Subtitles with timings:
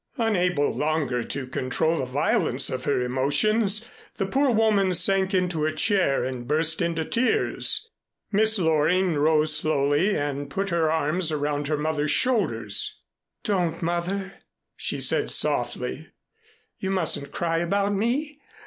[0.17, 5.71] Unable longer to control the violence of her emotions, the poor woman sank into a
[5.71, 7.91] chair and burst into tears.
[8.31, 13.03] Miss Loring rose slowly and put her arms around her mother's shoulders.
[13.43, 14.33] "Don't, Mother!"
[14.75, 16.07] she said softly.
[16.79, 18.41] "You mustn't cry about me.